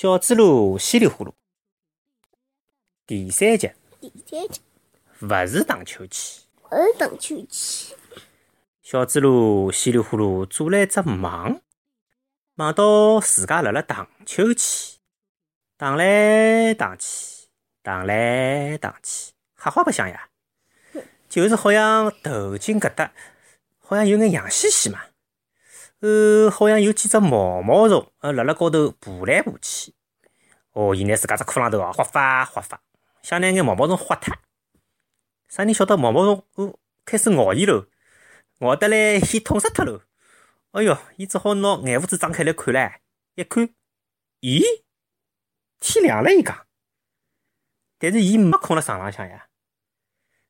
[0.00, 1.32] 小猪猡稀里呼噜，
[3.06, 4.62] 第三集，第三集，
[5.20, 6.42] 勿是荡秋千。
[6.70, 7.98] 勿是荡秋千。
[8.80, 11.60] 小猪猡稀里呼噜做了一只梦，
[12.54, 14.98] 梦到自家辣辣荡秋千，
[15.76, 17.48] 荡来荡去，
[17.82, 20.30] 荡来荡去，瞎好白相呀！
[21.28, 23.12] 就是好像头颈搿搭，
[23.76, 24.98] 好像有眼痒兮兮嘛。
[26.00, 29.94] 呃，好像有几只毛毛虫，呃，辣辣高头爬来爬去。
[30.72, 32.80] 哦，伊拿自家只裤浪头啊，划发划发，
[33.22, 34.34] 想拿眼毛毛虫划脱。
[35.48, 37.86] 啥人晓得毛毛虫哦，开始咬伊喽，
[38.60, 40.00] 咬得来伊痛死脱喽。
[40.70, 42.92] 哎哟，伊只好拿眼珠子张开来看唻，
[43.34, 43.68] 一看，
[44.40, 44.62] 咦，
[45.80, 46.66] 天亮了，伊讲。
[47.98, 49.48] 但是伊没困辣床浪向呀，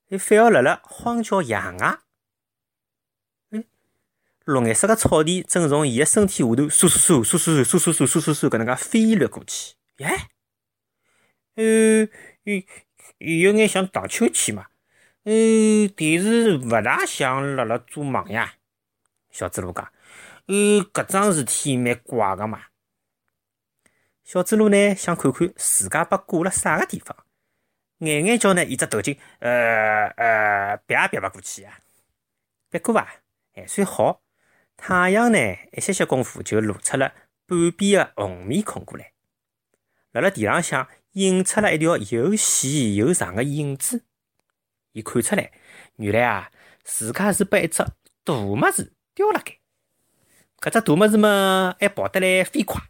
[0.08, 1.98] 伊反而辣辣荒郊野外。
[4.50, 10.08] 绿颜色个草地正从伊个身体下头嗖嗖嗖嗖嗖嗖嗖嗖嗖嗖嗖嗖搿能介飞掠过去，耶！
[11.54, 12.08] 呃，
[13.18, 14.66] 有眼像荡秋千嘛，
[15.24, 15.32] 呃，
[15.96, 18.54] 但是勿大像辣辣做梦呀。
[19.30, 19.92] 小猪猡讲，
[20.46, 20.54] 呃，
[20.92, 22.62] 搿桩事体蛮怪个嘛。
[24.24, 27.16] 小猪猡呢想看看自家被挂辣啥个地方，
[27.98, 31.78] 眼眼叫呢伊只头颈，呃呃，别也别勿过去呀。
[32.70, 33.06] 别过伐，
[33.52, 34.22] 还算好。
[34.82, 35.38] 太阳呢，
[35.72, 37.12] 一歇歇功夫就露出了
[37.46, 39.12] 半边的红面孔过来，
[40.12, 44.06] 辣辣地浪向映出了一条又细又长的影子。
[44.92, 45.52] 伊看出来，
[45.96, 46.50] 原来啊，
[46.82, 47.84] 自家是被一只
[48.24, 49.58] 大么子叼辣盖。
[50.58, 52.82] 搿只大么子嘛，还跑得来飞快。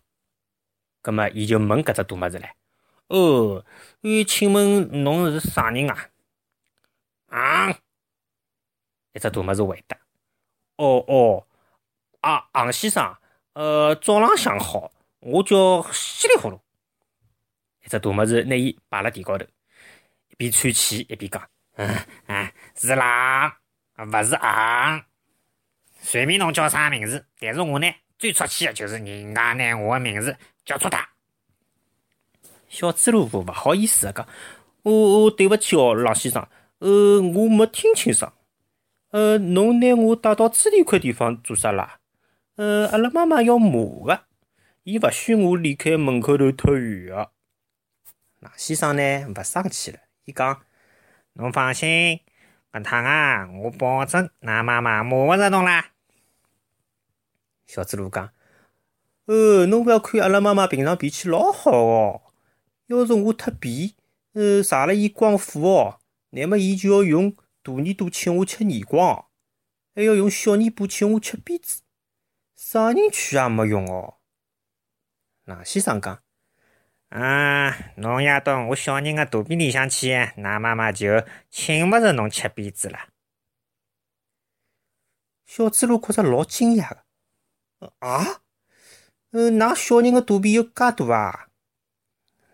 [1.02, 2.48] 葛末伊就问搿只大么子唻
[3.08, 3.64] ：“哦，
[4.02, 6.11] 呃，请问侬是啥人啊？”
[7.27, 7.70] 啊！
[9.12, 9.98] 一只大么子回答
[10.78, 11.46] ：“哦哦。”
[12.20, 13.16] 啊，昂先生，
[13.54, 16.60] 呃，早浪向好，我叫稀里呼噜。
[17.84, 19.46] 一只大么子拿伊摆辣地高头，
[20.28, 21.42] 一边喘气一边讲
[21.77, 21.89] ：“嗯
[22.27, 23.50] 嗯，是狼，
[23.96, 25.02] 勿是昂。
[26.02, 31.08] 随便侬叫啥名字，但是我呢，最出气的就是人家拿我的名字叫错他。”
[32.68, 34.27] 小猪猡勿好意思的讲
[34.84, 36.46] ：“哦哦，对勿起哦，狼先生，
[36.80, 38.30] 呃，我没听清爽。
[39.11, 41.96] 呃，侬拿我带到这里块地方做啥啦？”
[42.60, 43.72] 呃，阿拉妈妈要骂
[44.04, 44.24] 个，
[44.82, 47.30] 伊勿许我离开门口头太远个。
[48.40, 50.60] 那先生呢，勿生气了，伊讲
[51.32, 52.20] ：“侬放心，
[52.70, 55.92] 搿趟啊，我保证㑚妈妈骂勿着侬啦。”
[57.66, 58.30] 小猪猡讲
[59.24, 62.20] ：“呃，侬勿要看阿拉妈妈平常脾气老好哦，
[62.88, 63.94] 要是我太皮，
[64.34, 69.24] 呃，查了伊光火哦，乃末伊就要用大耳朵请我吃耳光，
[69.94, 71.80] 还要用小尾巴请我吃鞭子。”
[72.62, 74.18] 啥人去也没用哦。
[75.44, 76.22] 狼先生讲
[77.08, 83.08] ：“啊，侬要到我小人的肚皮里向去，㑚妈妈就请勿着侬吃鞭子了。”
[85.46, 88.42] 小猪猡觉着老惊讶个，啊，
[89.30, 91.48] 呃，㑚小人的肚皮有介大啊？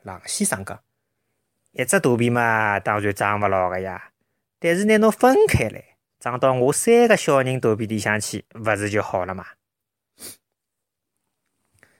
[0.03, 0.85] 狼先生讲
[1.75, 4.13] ：“一只肚皮嘛，当然装勿牢个呀。
[4.61, 9.45] 但是拿侬分开来，装到我三个小人肚皮里向去，勿是就好了嘛？”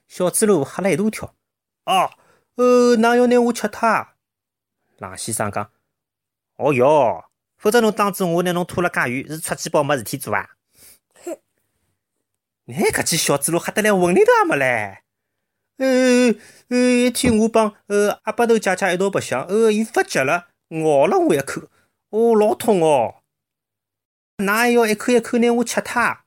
[0.07, 1.35] 小猪猡吓了一大跳，
[1.85, 2.11] 哦，
[2.55, 4.07] 呃，哪要拿我吃脱？
[4.97, 5.71] 郎先生讲
[6.57, 7.25] ：“哦哟，
[7.57, 10.49] 否则侬当初我拿侬拖了介远，是出气包没事体做啊？”
[11.23, 11.37] 哼，
[12.65, 14.97] 你搿记小猪猡吓得连魂里头也没唻。
[15.77, 16.35] 呃
[16.69, 21.61] 呃，一天我帮呃阿巴头姐姐一道白相，呃，伊发急了，咬了我一口，
[22.09, 23.21] 哦，老痛哦。
[24.37, 26.23] 㑚还要一口一口拿我吃脱？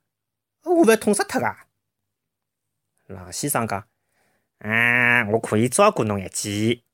[0.62, 1.56] 我勿要痛死脱个。
[3.14, 3.86] 狼先生讲
[4.60, 6.84] ：“嗯，我可以照顾侬一记。”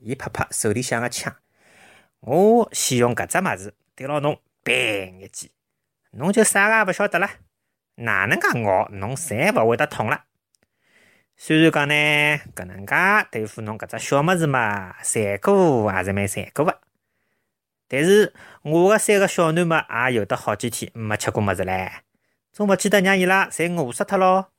[0.00, 1.34] 伊拍拍手里向个枪，
[2.20, 5.50] 我先用搿只物事对牢侬砰一记，
[6.10, 7.28] 侬就啥个也勿晓得了。
[7.94, 10.24] 哪能介咬，侬侪勿会得痛了。
[11.36, 11.94] 虽然讲呢，
[12.54, 12.94] 搿能介
[13.30, 16.80] 对付侬搿只小物事嘛，残酷也是蛮残酷个。
[17.88, 21.90] 但是我个三个小囡嘛，也有得好几天没吃过物事唻，
[22.52, 24.50] 总勿记得让伊拉侪饿死脱咯。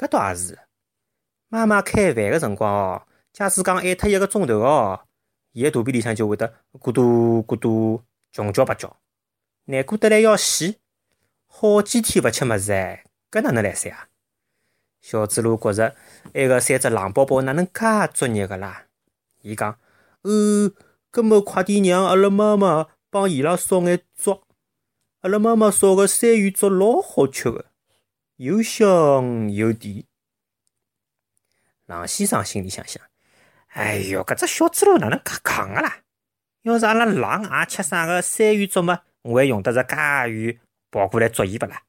[0.00, 0.58] 搿倒也是，
[1.48, 3.02] 妈妈开饭个辰光哦，
[3.34, 5.00] 假使讲晚脱一个钟头哦，
[5.52, 8.02] 伊个肚皮里向就会得咕嘟咕嘟
[8.32, 8.96] 穷叫八叫，
[9.66, 10.76] 难过得来要死。
[11.46, 14.08] 好几天勿吃物事哎，搿哪能来三啊？
[15.02, 15.94] 小猪猡觉着
[16.32, 18.86] 埃个三只狼宝宝哪能介作孽个啦？
[19.42, 19.78] 伊讲，
[20.22, 20.72] 呃，
[21.12, 24.44] 搿么快点让阿拉妈妈帮伊拉烧眼粥，
[25.20, 27.66] 阿拉妈妈烧个山芋粥老好吃个。
[28.40, 30.02] 又香又甜，
[31.84, 33.02] 狼先生心里想想
[33.68, 35.98] ：“哎哟，搿只小猪猡哪能介戆个啦？
[36.62, 39.94] 要是阿拉狼也吃啥个山芋粥么，我还用得着介
[40.32, 40.58] 远
[40.90, 41.82] 跑过来捉伊勿啦？”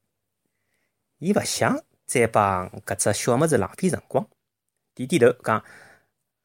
[1.19, 4.27] 伊勿想再帮搿只小么子浪费辰光，
[4.93, 5.63] 点点头讲：“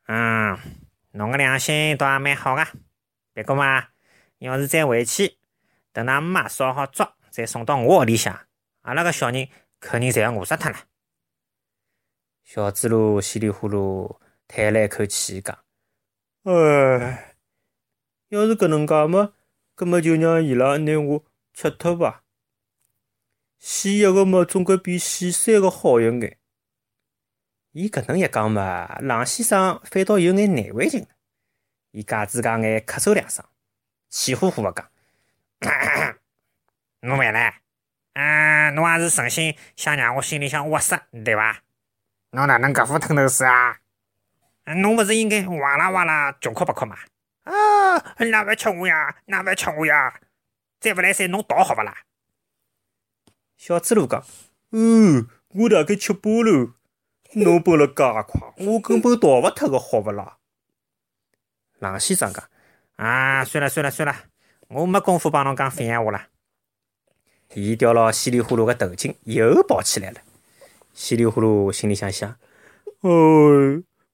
[0.06, 0.56] 嗯，
[1.10, 2.64] 侬个良心倒也蛮好个。
[3.32, 3.88] 别过嘛，
[4.38, 5.36] 要是再回去，
[5.92, 8.46] 等㑚妈烧好粥，再送到我屋里向，
[8.82, 9.48] 阿拉个小人
[9.86, 10.76] 肯定侪要饿死脱了。”
[12.42, 14.18] 小猪猡稀里呼噜
[14.48, 15.64] 叹了一口气，讲
[16.44, 17.36] ：“哎，
[18.28, 19.34] 要是搿能介么，
[19.76, 22.24] 搿么就让伊拉拿我吃脱伐？
[23.58, 26.38] 死一个么，总归比死三个好一眼。”
[27.72, 31.08] 伊搿能一讲嘛，狼先生反倒有眼难为情了。
[31.90, 33.44] 伊架子家眼咳嗽两声，
[34.08, 34.90] 气呼呼个讲
[37.00, 37.54] ：“侬完了，
[38.18, 41.60] 嗯，侬还是诚心想让我心里向窝塞，对伐？”
[42.32, 43.76] 侬哪能搿副吞头水啊？
[44.64, 46.96] 侬勿是应该哇啦哇啦穷哭不哭嘛？
[47.44, 49.14] 啊，哪勿吃我呀？
[49.26, 50.18] 哪勿吃我呀？
[50.80, 51.94] 再勿来三，侬逃好勿啦？
[53.58, 54.20] 小猪猡讲
[54.72, 56.74] ：“哦，我大概吃饱了。
[57.34, 60.38] 侬奔了介快，我根本逃勿脱个，好勿啦？”
[61.80, 62.42] 狼先生讲
[62.96, 64.16] ：“啊，算了算了算了，
[64.68, 66.28] 我没工夫帮侬讲废闲话了。”
[67.54, 70.20] 伊掉了稀里呼噜个头巾，又跑起来了。
[70.92, 72.30] 稀里呼噜，心里想想，
[73.00, 73.10] 哎，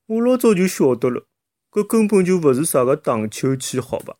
[0.06, 1.26] 我老早就晓得了，
[1.70, 4.16] 搿根本就勿是啥个荡秋千，好伐？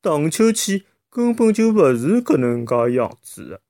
[0.00, 3.60] 荡秋千根本就勿是搿能介样子的。